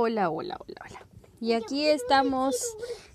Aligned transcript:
hola, 0.00 0.30
hola, 0.30 0.56
hola, 0.58 0.80
hola. 0.88 1.06
Y 1.40 1.52
aquí 1.52 1.86
estamos 1.86 2.56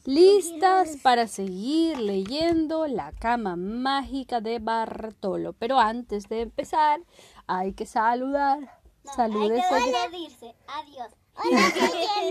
listas 0.06 0.98
para 1.02 1.28
seguir 1.28 1.98
leyendo 2.00 2.86
La 2.88 3.12
cama 3.12 3.56
mágica 3.56 4.40
de 4.40 4.60
Bartolo. 4.60 5.54
Pero 5.54 5.80
antes 5.80 6.30
de 6.30 6.42
empezar, 6.42 7.00
hay 7.48 7.74
que 7.74 7.86
saludar. 7.88 8.82
Saludes. 9.04 9.64
Hay 9.72 9.84
que 9.92 10.18
decirse 10.18 10.56
adiós. 10.68 11.12
Hola, 11.44 11.72
soy 11.72 12.06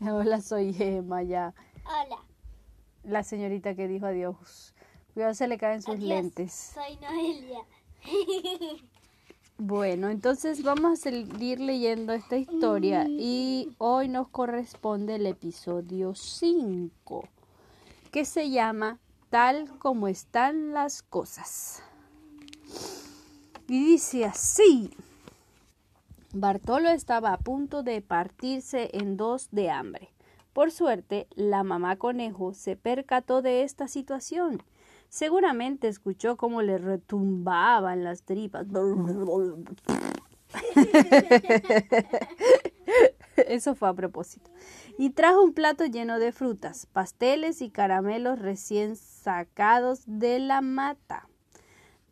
Emma. 0.00 0.12
Hola, 0.18 0.40
soy 0.40 0.76
Emma 0.78 1.22
ya. 1.22 1.54
Hola. 1.84 2.18
La 3.04 3.22
señorita 3.22 3.74
que 3.74 3.88
dijo 3.88 4.06
adiós. 4.06 4.74
Cuidado, 5.14 5.34
se 5.34 5.48
le 5.48 5.56
caen 5.58 5.80
sus 5.82 5.94
Adiós. 5.94 6.08
lentes. 6.08 6.72
Soy 6.74 6.96
Noelia. 6.96 7.60
Bueno, 9.62 10.08
entonces 10.08 10.62
vamos 10.62 10.92
a 10.92 10.96
seguir 10.96 11.60
leyendo 11.60 12.14
esta 12.14 12.38
historia 12.38 13.06
y 13.06 13.68
hoy 13.76 14.08
nos 14.08 14.28
corresponde 14.28 15.16
el 15.16 15.26
episodio 15.26 16.14
5, 16.14 17.28
que 18.10 18.24
se 18.24 18.48
llama 18.48 18.98
Tal 19.28 19.68
como 19.78 20.08
están 20.08 20.72
las 20.72 21.02
cosas. 21.02 21.82
Y 23.68 23.84
dice 23.84 24.24
así. 24.24 24.96
Bartolo 26.32 26.88
estaba 26.88 27.34
a 27.34 27.38
punto 27.38 27.82
de 27.82 28.00
partirse 28.00 28.88
en 28.94 29.18
dos 29.18 29.50
de 29.50 29.68
hambre. 29.68 30.08
Por 30.54 30.70
suerte, 30.70 31.26
la 31.34 31.64
mamá 31.64 31.96
conejo 31.96 32.54
se 32.54 32.76
percató 32.76 33.42
de 33.42 33.62
esta 33.64 33.88
situación. 33.88 34.62
Seguramente 35.10 35.88
escuchó 35.88 36.36
cómo 36.36 36.62
le 36.62 36.78
retumbaban 36.78 38.04
las 38.04 38.22
tripas. 38.22 38.66
Eso 43.36 43.74
fue 43.74 43.88
a 43.88 43.94
propósito. 43.94 44.50
Y 44.98 45.10
trajo 45.10 45.42
un 45.42 45.52
plato 45.52 45.84
lleno 45.84 46.20
de 46.20 46.30
frutas, 46.30 46.86
pasteles 46.86 47.60
y 47.60 47.70
caramelos 47.70 48.38
recién 48.38 48.94
sacados 48.94 50.02
de 50.06 50.38
la 50.38 50.60
mata. 50.60 51.28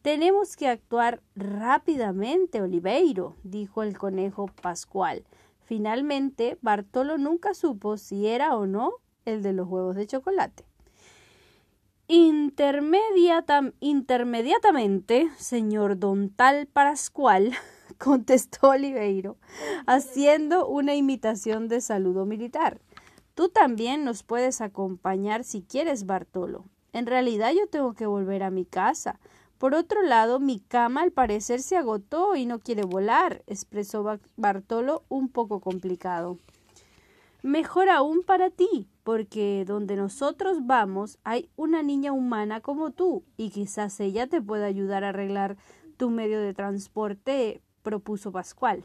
Tenemos 0.02 0.56
que 0.56 0.68
actuar 0.68 1.22
rápidamente, 1.36 2.62
Oliveiro, 2.62 3.36
dijo 3.44 3.84
el 3.84 3.96
conejo 3.96 4.46
Pascual. 4.60 5.24
Finalmente, 5.60 6.58
Bartolo 6.62 7.16
nunca 7.16 7.54
supo 7.54 7.96
si 7.96 8.26
era 8.26 8.56
o 8.56 8.66
no 8.66 8.94
el 9.24 9.42
de 9.42 9.52
los 9.52 9.68
huevos 9.68 9.94
de 9.94 10.06
chocolate. 10.06 10.64
Intermediatam- 12.08 13.74
intermediatamente, 13.80 15.28
señor 15.36 15.98
Don 15.98 16.30
Tal 16.30 16.66
Pascual, 16.66 17.52
contestó 17.98 18.70
Oliveiro, 18.70 19.36
haciendo 19.86 20.66
una 20.66 20.94
imitación 20.94 21.68
de 21.68 21.82
saludo 21.82 22.24
militar. 22.24 22.80
Tú 23.34 23.50
también 23.50 24.04
nos 24.04 24.22
puedes 24.22 24.62
acompañar 24.62 25.44
si 25.44 25.60
quieres, 25.60 26.06
Bartolo. 26.06 26.64
En 26.94 27.04
realidad 27.04 27.52
yo 27.52 27.66
tengo 27.66 27.92
que 27.92 28.06
volver 28.06 28.42
a 28.42 28.50
mi 28.50 28.64
casa. 28.64 29.20
Por 29.58 29.74
otro 29.74 30.00
lado, 30.00 30.40
mi 30.40 30.60
cama 30.60 31.02
al 31.02 31.12
parecer 31.12 31.60
se 31.60 31.76
agotó 31.76 32.36
y 32.36 32.46
no 32.46 32.58
quiere 32.58 32.84
volar, 32.84 33.42
expresó 33.46 34.02
Ba- 34.02 34.18
Bartolo 34.36 35.02
un 35.10 35.28
poco 35.28 35.60
complicado. 35.60 36.38
Mejor 37.42 37.90
aún 37.90 38.22
para 38.22 38.48
ti, 38.50 38.88
porque 39.08 39.64
donde 39.66 39.96
nosotros 39.96 40.66
vamos 40.66 41.18
hay 41.24 41.48
una 41.56 41.82
niña 41.82 42.12
humana 42.12 42.60
como 42.60 42.90
tú, 42.90 43.24
y 43.38 43.48
quizás 43.48 43.98
ella 44.00 44.26
te 44.26 44.42
pueda 44.42 44.66
ayudar 44.66 45.02
a 45.02 45.08
arreglar 45.08 45.56
tu 45.96 46.10
medio 46.10 46.42
de 46.42 46.52
transporte, 46.52 47.62
propuso 47.82 48.32
Pascual. 48.32 48.84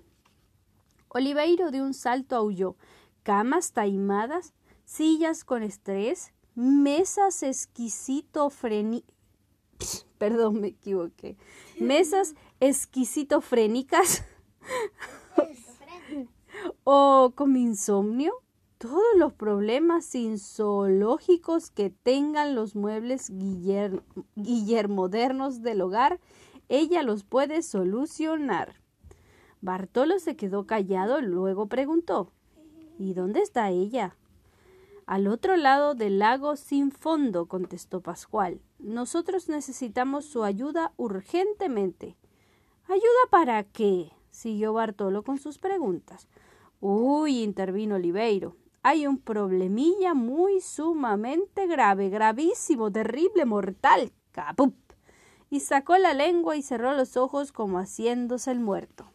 Oliveiro 1.10 1.72
de 1.72 1.82
un 1.82 1.94
salto 1.94 2.38
aulló. 2.38 2.78
Camas 3.24 3.74
taimadas, 3.74 4.54
sillas 4.86 5.44
con 5.44 5.62
estrés, 5.62 6.32
mesas 6.56 7.44
exquisito 7.44 8.50
freni... 8.50 9.04
Perdón, 10.20 10.62
me 10.62 10.68
equivoqué. 10.70 11.36
Mesas 11.82 12.34
exquisitofrénicas 12.62 14.24
o 16.86 17.34
con 17.36 17.58
insomnio. 17.58 18.43
Todos 18.84 19.16
los 19.16 19.32
problemas 19.32 20.14
insológicos 20.14 21.70
que 21.70 21.90
tengan 21.90 22.54
los 22.54 22.76
muebles 22.76 23.30
guiller- 23.30 24.04
guillermodernos 24.36 25.62
del 25.62 25.80
hogar, 25.80 26.20
ella 26.68 27.02
los 27.02 27.24
puede 27.24 27.62
solucionar. 27.62 28.82
Bartolo 29.62 30.20
se 30.20 30.36
quedó 30.36 30.68
callado, 30.68 31.22
luego 31.22 31.68
preguntó 31.68 32.34
¿Y 33.00 33.14
dónde 33.14 33.40
está 33.40 33.70
ella? 33.70 34.18
Al 35.06 35.28
otro 35.28 35.56
lado 35.56 35.96
del 35.96 36.20
lago 36.20 36.58
sin 36.58 36.92
fondo, 36.92 37.46
contestó 37.46 38.02
Pascual. 38.02 38.60
Nosotros 38.80 39.48
necesitamos 39.48 40.26
su 40.26 40.44
ayuda 40.44 40.92
urgentemente. 40.98 42.18
¿Ayuda 42.90 43.30
para 43.30 43.64
qué? 43.64 44.12
siguió 44.30 44.74
Bartolo 44.74 45.24
con 45.24 45.38
sus 45.38 45.58
preguntas. 45.58 46.28
Uy, 46.82 47.44
intervino 47.44 47.96
Oliveiro. 47.96 48.58
Hay 48.86 49.08
un 49.08 49.18
problemilla 49.18 50.14
muy 50.14 50.60
sumamente 50.60 51.68
grave, 51.68 52.10
gravísimo, 52.10 52.92
terrible, 52.92 53.46
mortal. 53.46 54.12
Capup. 54.34 54.76
Y 55.50 55.62
sacó 55.62 55.98
la 55.98 56.14
lengua 56.14 56.58
y 56.58 56.64
cerró 56.64 56.94
los 56.94 57.16
ojos 57.16 57.54
como 57.54 57.78
haciéndose 57.80 58.52
el 58.52 58.60
muerto. 58.60 59.10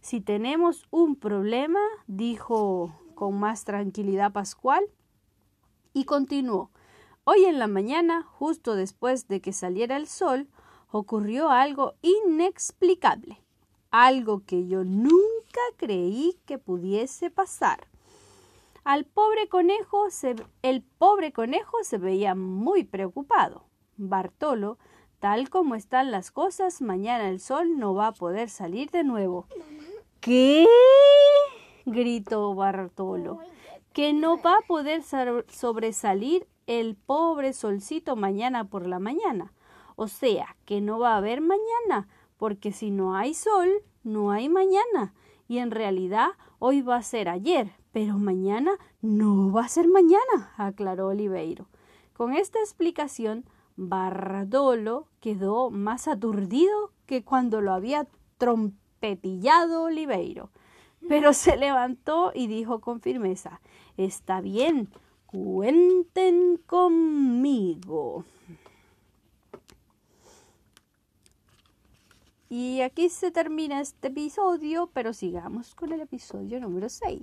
Si 0.00 0.20
tenemos 0.20 0.86
un 0.90 1.16
problema, 1.16 1.80
dijo 2.06 2.94
con 3.16 3.40
más 3.40 3.64
tranquilidad 3.64 4.32
Pascual, 4.32 4.84
y 5.92 6.04
continuó. 6.04 6.70
Hoy 7.24 7.46
en 7.46 7.58
la 7.58 7.66
mañana, 7.66 8.22
justo 8.22 8.76
después 8.76 9.26
de 9.26 9.40
que 9.40 9.52
saliera 9.52 9.96
el 9.96 10.06
sol, 10.06 10.48
ocurrió 10.92 11.50
algo 11.50 11.94
inexplicable, 12.02 13.42
algo 13.90 14.44
que 14.44 14.68
yo 14.68 14.84
nunca 14.84 15.60
creí 15.78 16.38
que 16.46 16.58
pudiese 16.58 17.30
pasar. 17.30 17.88
Al 18.84 19.06
pobre 19.06 19.48
conejo 19.48 20.10
se, 20.10 20.36
el 20.60 20.82
pobre 20.82 21.32
conejo 21.32 21.78
se 21.82 21.96
veía 21.96 22.34
muy 22.34 22.84
preocupado. 22.84 23.64
Bartolo, 23.96 24.78
tal 25.20 25.48
como 25.48 25.74
están 25.74 26.10
las 26.10 26.30
cosas, 26.30 26.82
mañana 26.82 27.30
el 27.30 27.40
sol 27.40 27.78
no 27.78 27.94
va 27.94 28.08
a 28.08 28.12
poder 28.12 28.50
salir 28.50 28.90
de 28.90 29.02
nuevo. 29.02 29.46
¿Qué? 30.20 30.66
gritó 31.86 32.54
Bartolo. 32.54 33.38
Que 33.94 34.12
no 34.12 34.40
va 34.42 34.56
a 34.56 34.66
poder 34.66 35.02
sobresalir 35.48 36.46
el 36.66 36.94
pobre 36.94 37.54
solcito 37.54 38.16
mañana 38.16 38.64
por 38.64 38.86
la 38.86 38.98
mañana. 38.98 39.54
O 39.96 40.08
sea, 40.08 40.56
que 40.66 40.82
no 40.82 40.98
va 40.98 41.14
a 41.14 41.18
haber 41.18 41.40
mañana, 41.40 42.08
porque 42.36 42.70
si 42.70 42.90
no 42.90 43.16
hay 43.16 43.32
sol, 43.32 43.70
no 44.02 44.30
hay 44.30 44.50
mañana. 44.50 45.14
Y 45.48 45.58
en 45.58 45.70
realidad 45.70 46.30
hoy 46.58 46.82
va 46.82 46.96
a 46.96 47.02
ser 47.02 47.28
ayer, 47.28 47.70
pero 47.94 48.18
mañana 48.18 48.72
no 49.02 49.52
va 49.52 49.66
a 49.66 49.68
ser 49.68 49.86
mañana, 49.86 50.52
aclaró 50.56 51.06
Oliveiro. 51.06 51.68
Con 52.12 52.34
esta 52.34 52.58
explicación, 52.58 53.44
Bardolo 53.76 55.06
quedó 55.20 55.70
más 55.70 56.08
aturdido 56.08 56.90
que 57.06 57.22
cuando 57.22 57.60
lo 57.60 57.72
había 57.72 58.08
trompetillado 58.36 59.84
Oliveiro. 59.84 60.50
Pero 61.08 61.32
se 61.32 61.56
levantó 61.56 62.32
y 62.34 62.48
dijo 62.48 62.80
con 62.80 63.00
firmeza 63.00 63.60
Está 63.96 64.40
bien, 64.40 64.88
cuenten 65.26 66.56
conmigo. 66.66 68.24
Y 72.50 72.73
aquí 72.84 73.08
se 73.08 73.30
termina 73.30 73.80
este 73.80 74.08
episodio, 74.08 74.90
pero 74.92 75.12
sigamos 75.12 75.74
con 75.74 75.92
el 75.92 76.00
episodio 76.00 76.60
número 76.60 76.88
6. 76.88 77.22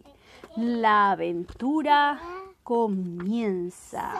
La 0.58 1.12
aventura 1.12 2.20
comienza. 2.64 4.12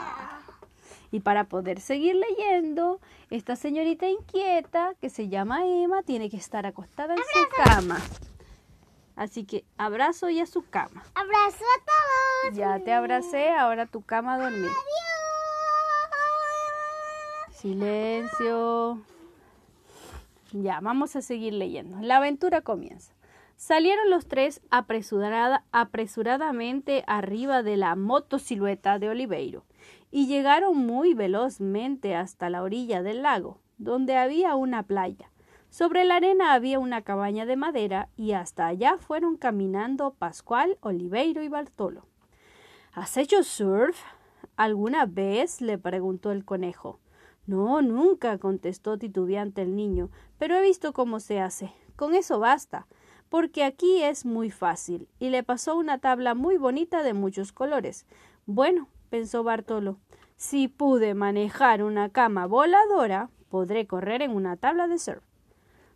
Y 1.12 1.20
para 1.20 1.44
poder 1.46 1.82
seguir 1.82 2.16
leyendo, 2.16 3.02
esta 3.30 3.56
señorita 3.56 4.08
inquieta 4.08 4.94
que 5.02 5.10
se 5.10 5.28
llama 5.28 5.66
Emma 5.66 6.04
tiene 6.04 6.30
que 6.30 6.38
estar 6.38 6.66
acostada 6.66 7.16
en 7.16 7.20
su 7.20 7.64
cama. 7.64 8.00
Así 9.16 9.44
que 9.44 9.66
abrazo 9.78 10.30
y 10.30 10.40
a 10.40 10.46
su 10.46 10.68
cama. 10.70 11.04
Abrazo 11.14 11.66
a 11.66 12.48
todos. 12.48 12.58
Ya 12.58 12.80
te 12.80 12.94
abracé, 12.94 13.50
ahora 13.50 13.86
tu 13.86 14.02
cama 14.02 14.36
a 14.36 14.40
dormir. 14.40 14.70
Adiós. 14.70 15.12
Silencio. 17.52 19.11
Ya, 20.54 20.80
vamos 20.82 21.16
a 21.16 21.22
seguir 21.22 21.54
leyendo. 21.54 21.98
La 22.02 22.18
aventura 22.18 22.62
comienza. 22.62 23.14
Salieron 23.56 24.10
los 24.10 24.28
tres 24.28 24.62
apresurada- 24.72 25.64
apresuradamente 25.72 27.04
arriba 27.08 27.64
de 27.64 27.78
la 27.78 27.96
motosilueta 27.96 28.98
de 29.00 29.10
Oliveiro 29.10 29.66
y 30.10 30.28
llegaron 30.28 30.78
muy 30.78 31.14
velozmente 31.14 32.16
hasta 32.16 32.50
la 32.50 32.64
orilla 32.64 33.02
del 33.04 33.22
lago, 33.22 33.60
donde 33.78 34.18
había 34.18 34.56
una 34.56 34.84
playa. 34.84 35.32
Sobre 35.70 36.04
la 36.04 36.16
arena 36.18 36.54
había 36.54 36.80
una 36.80 37.02
cabaña 37.04 37.46
de 37.46 37.56
madera 37.56 38.10
y 38.18 38.34
hasta 38.34 38.68
allá 38.68 38.98
fueron 38.98 39.38
caminando 39.38 40.14
Pascual, 40.16 40.78
Oliveiro 40.82 41.44
y 41.44 41.48
Bartolo. 41.48 42.08
¿Has 42.94 43.16
hecho 43.16 43.44
surf? 43.44 43.98
¿Alguna 44.58 45.06
vez? 45.06 45.62
le 45.62 45.78
preguntó 45.78 46.32
el 46.32 46.44
conejo. 46.44 47.00
No, 47.48 47.82
nunca, 47.82 48.38
contestó 48.38 48.98
titubeante 48.98 49.64
el 49.64 49.76
niño, 49.76 50.10
pero 50.38 50.56
he 50.56 50.62
visto 50.62 50.94
cómo 50.94 51.20
se 51.20 51.40
hace. 51.40 51.74
Con 51.96 52.14
eso 52.16 52.40
basta, 52.40 52.88
porque 53.30 53.64
aquí 53.64 54.04
es 54.04 54.26
muy 54.26 54.52
fácil. 54.52 55.08
Y 55.20 55.30
le 55.30 55.44
pasó 55.44 55.76
una 55.76 55.98
tabla 55.98 56.36
muy 56.36 56.58
bonita 56.58 57.04
de 57.04 57.14
muchos 57.14 57.52
colores. 57.52 58.06
Bueno, 58.46 58.88
pensó 59.10 59.44
Bartolo, 59.44 59.98
si 60.38 60.68
pude 60.68 61.14
manejar 61.14 61.84
una 61.84 62.10
cama 62.10 62.48
voladora, 62.48 63.30
podré 63.50 63.86
correr 63.86 64.22
en 64.22 64.32
una 64.32 64.58
tabla 64.58 64.88
de 64.88 64.98
surf. 64.98 65.24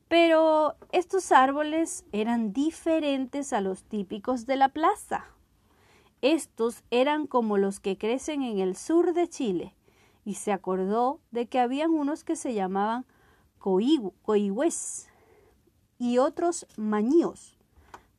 Pero 0.07 0.77
estos 0.91 1.31
árboles 1.31 2.05
eran 2.11 2.53
diferentes 2.53 3.53
a 3.53 3.61
los 3.61 3.83
típicos 3.83 4.47
de 4.47 4.55
la 4.55 4.69
plaza. 4.69 5.25
Estos 6.23 6.83
eran 6.89 7.27
como 7.27 7.59
los 7.59 7.79
que 7.79 7.99
crecen 7.99 8.41
en 8.41 8.57
el 8.57 8.75
sur 8.75 9.13
de 9.13 9.29
Chile, 9.29 9.76
y 10.27 10.33
se 10.33 10.51
acordó 10.51 11.21
de 11.31 11.47
que 11.47 11.57
habían 11.57 11.91
unos 11.91 12.25
que 12.25 12.35
se 12.35 12.53
llamaban 12.53 13.05
coihues 13.59 15.07
y 15.97 16.17
otros 16.17 16.67
mañíos, 16.75 17.57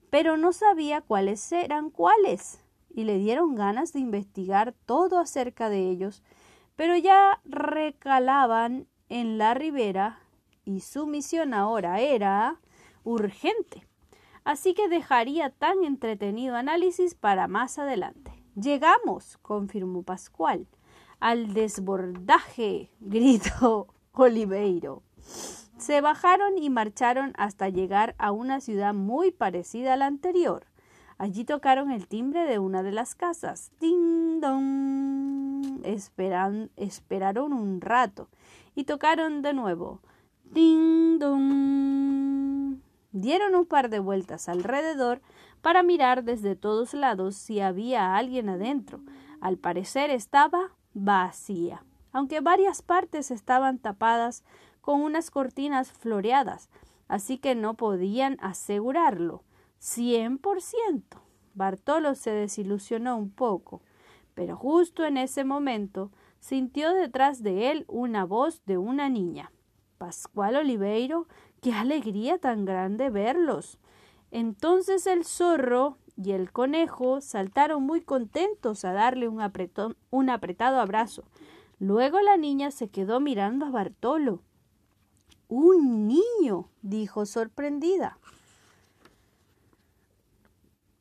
pero 0.08 0.38
no 0.38 0.54
sabía 0.54 1.02
cuáles 1.02 1.52
eran 1.52 1.90
cuáles, 1.90 2.64
y 2.88 3.04
le 3.04 3.18
dieron 3.18 3.54
ganas 3.54 3.92
de 3.92 4.00
investigar 4.00 4.72
todo 4.86 5.18
acerca 5.18 5.68
de 5.68 5.90
ellos, 5.90 6.22
pero 6.76 6.96
ya 6.96 7.42
recalaban 7.44 8.86
en 9.10 9.36
la 9.36 9.52
ribera 9.52 10.18
y 10.64 10.80
su 10.80 11.06
misión 11.06 11.52
ahora 11.52 12.00
era 12.00 12.58
urgente. 13.04 13.86
Así 14.44 14.72
que 14.72 14.88
dejaría 14.88 15.50
tan 15.50 15.84
entretenido 15.84 16.56
análisis 16.56 17.14
para 17.14 17.48
más 17.48 17.78
adelante. 17.78 18.32
Llegamos, 18.54 19.36
confirmó 19.42 20.04
Pascual. 20.04 20.66
Al 21.20 21.52
desbordaje, 21.52 22.90
gritó 23.00 23.88
Oliveiro. 24.12 25.02
Se 25.78 26.00
bajaron 26.00 26.58
y 26.58 26.70
marcharon 26.70 27.32
hasta 27.36 27.68
llegar 27.68 28.14
a 28.18 28.32
una 28.32 28.60
ciudad 28.60 28.94
muy 28.94 29.30
parecida 29.30 29.94
a 29.94 29.96
la 29.96 30.06
anterior. 30.06 30.66
Allí 31.18 31.44
tocaron 31.44 31.90
el 31.90 32.06
timbre 32.06 32.44
de 32.46 32.58
una 32.58 32.82
de 32.82 32.92
las 32.92 33.14
casas. 33.14 33.72
¡Ding 33.80 34.40
dong! 34.40 35.84
Esperan, 35.84 36.70
esperaron 36.76 37.52
un 37.52 37.80
rato 37.80 38.28
y 38.74 38.84
tocaron 38.84 39.42
de 39.42 39.52
nuevo. 39.52 40.00
Ding 40.44 41.18
dong. 41.18 42.78
Dieron 43.10 43.56
un 43.56 43.66
par 43.66 43.88
de 43.88 43.98
vueltas 43.98 44.48
alrededor 44.48 45.20
para 45.60 45.82
mirar 45.82 46.22
desde 46.22 46.54
todos 46.54 46.94
lados 46.94 47.34
si 47.34 47.60
había 47.60 48.16
alguien 48.16 48.48
adentro. 48.48 49.00
Al 49.40 49.58
parecer 49.58 50.10
estaba 50.10 50.72
vacía, 50.98 51.84
aunque 52.12 52.40
varias 52.40 52.82
partes 52.82 53.30
estaban 53.30 53.78
tapadas 53.78 54.44
con 54.80 55.00
unas 55.00 55.30
cortinas 55.30 55.92
floreadas, 55.92 56.70
así 57.08 57.38
que 57.38 57.54
no 57.54 57.74
podían 57.74 58.36
asegurarlo. 58.40 59.44
Cien 59.78 60.38
por 60.38 60.60
ciento. 60.60 61.22
Bartolo 61.54 62.14
se 62.14 62.30
desilusionó 62.30 63.16
un 63.16 63.30
poco, 63.30 63.82
pero 64.34 64.56
justo 64.56 65.04
en 65.04 65.16
ese 65.16 65.44
momento 65.44 66.10
sintió 66.40 66.92
detrás 66.94 67.42
de 67.42 67.70
él 67.70 67.84
una 67.88 68.24
voz 68.24 68.64
de 68.64 68.78
una 68.78 69.08
niña. 69.08 69.52
Pascual 69.98 70.56
Oliveiro, 70.56 71.26
qué 71.60 71.72
alegría 71.72 72.38
tan 72.38 72.64
grande 72.64 73.10
verlos. 73.10 73.78
Entonces 74.30 75.06
el 75.06 75.24
zorro 75.24 75.98
y 76.22 76.32
el 76.32 76.50
conejo 76.50 77.20
saltaron 77.20 77.84
muy 77.84 78.00
contentos 78.00 78.84
a 78.84 78.92
darle 78.92 79.28
un, 79.28 79.40
apretón, 79.40 79.96
un 80.10 80.30
apretado 80.30 80.80
abrazo. 80.80 81.22
Luego 81.78 82.20
la 82.20 82.36
niña 82.36 82.72
se 82.72 82.88
quedó 82.88 83.20
mirando 83.20 83.66
a 83.66 83.70
Bartolo. 83.70 84.42
Un 85.46 86.08
niño, 86.08 86.68
dijo 86.82 87.24
sorprendida. 87.24 88.18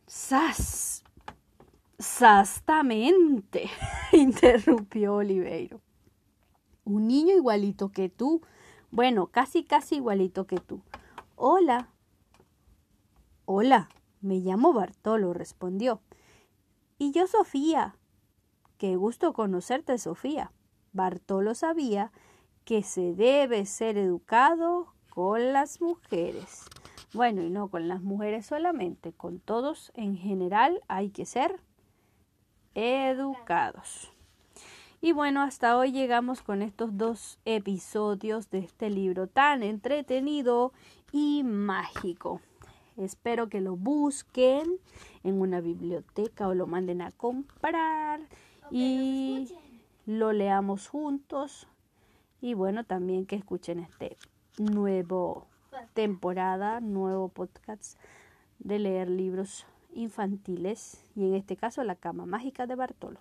¡Sas! 0.06 1.04
Sastamente, 1.98 3.72
interrumpió 4.12 5.16
Oliveiro. 5.16 5.82
Un 6.86 7.08
niño 7.08 7.36
igualito 7.36 7.90
que 7.90 8.08
tú, 8.08 8.44
bueno, 8.92 9.28
casi 9.28 9.64
casi 9.64 9.96
igualito 9.96 10.46
que 10.46 10.58
tú. 10.58 10.80
Hola. 11.36 11.90
Hola, 13.46 13.90
me 14.22 14.40
llamo 14.40 14.74
Bartolo, 14.74 15.34
respondió. 15.34 16.02
Y 16.98 17.12
yo 17.12 17.28
Sofía. 17.28 17.96
Qué 18.78 18.96
gusto 18.96 19.34
conocerte, 19.34 19.98
Sofía. 19.98 20.52
Bartolo 20.94 21.56
sabía 21.56 22.12
que 22.66 22.84
se 22.84 23.14
debe 23.14 23.66
ser 23.66 23.98
educado 23.98 24.94
con 25.10 25.54
las 25.54 25.82
mujeres. 25.82 26.66
Bueno, 27.14 27.42
y 27.42 27.50
no 27.50 27.70
con 27.70 27.88
las 27.88 28.02
mujeres 28.02 28.46
solamente, 28.46 29.14
con 29.14 29.40
todos 29.40 29.92
en 29.96 30.18
general 30.18 30.82
hay 30.88 31.10
que 31.10 31.26
ser 31.26 31.62
educados. 32.76 34.12
Y 35.00 35.12
bueno, 35.12 35.42
hasta 35.42 35.78
hoy 35.78 35.92
llegamos 35.92 36.42
con 36.42 36.62
estos 36.62 36.98
dos 36.98 37.40
episodios 37.46 38.50
de 38.50 38.60
este 38.60 38.90
libro 38.90 39.28
tan 39.28 39.64
entretenido 39.64 40.74
y 41.12 41.44
mágico. 41.44 42.42
Espero 42.98 43.48
que 43.50 43.62
lo 43.62 43.76
busquen 43.76 44.80
en 45.24 45.40
una 45.40 45.62
biblioteca 45.62 46.48
o 46.48 46.56
lo 46.56 46.68
manden 46.68 47.02
a 47.02 47.12
comprar 47.12 48.22
y 48.72 49.48
lo 50.06 50.34
leamos 50.34 50.88
juntos. 50.88 51.68
Y 52.42 52.54
bueno, 52.54 52.84
también 52.84 53.26
que 53.26 53.36
escuchen 53.36 53.80
este 53.80 54.18
nuevo 54.58 55.48
temporada, 55.94 56.80
nuevo 56.80 57.30
podcast 57.30 57.98
de 58.60 58.80
leer 58.80 59.10
libros 59.10 59.66
infantiles 59.94 61.04
y 61.16 61.26
en 61.26 61.36
este 61.36 61.56
caso 61.56 61.84
La 61.84 61.96
cama 61.96 62.26
mágica 62.26 62.68
de 62.68 62.76
Bartolo. 62.76 63.20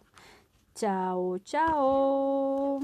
Chao, 0.74 1.38
chao. 1.38 2.80